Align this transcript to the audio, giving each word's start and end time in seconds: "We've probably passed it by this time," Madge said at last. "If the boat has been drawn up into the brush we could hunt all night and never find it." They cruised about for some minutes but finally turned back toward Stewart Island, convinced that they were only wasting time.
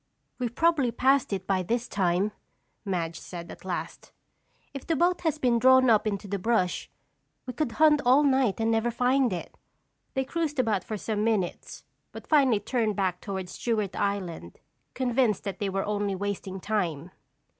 "We've 0.39 0.55
probably 0.55 0.89
passed 0.91 1.31
it 1.31 1.45
by 1.45 1.61
this 1.61 1.87
time," 1.87 2.31
Madge 2.83 3.19
said 3.19 3.51
at 3.51 3.63
last. 3.63 4.11
"If 4.73 4.87
the 4.87 4.95
boat 4.95 5.21
has 5.21 5.37
been 5.37 5.59
drawn 5.59 5.91
up 5.91 6.07
into 6.07 6.27
the 6.27 6.39
brush 6.39 6.89
we 7.45 7.53
could 7.53 7.73
hunt 7.73 8.01
all 8.03 8.23
night 8.23 8.59
and 8.59 8.71
never 8.71 8.89
find 8.89 9.31
it." 9.31 9.55
They 10.15 10.25
cruised 10.25 10.57
about 10.57 10.83
for 10.83 10.97
some 10.97 11.23
minutes 11.23 11.83
but 12.11 12.25
finally 12.25 12.59
turned 12.59 12.95
back 12.95 13.21
toward 13.21 13.47
Stewart 13.47 13.95
Island, 13.95 14.59
convinced 14.95 15.43
that 15.43 15.59
they 15.59 15.69
were 15.69 15.85
only 15.85 16.15
wasting 16.15 16.59
time. 16.59 17.11